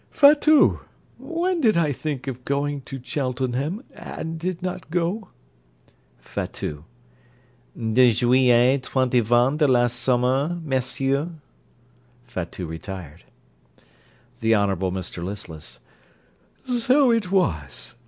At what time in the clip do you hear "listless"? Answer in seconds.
15.23-15.79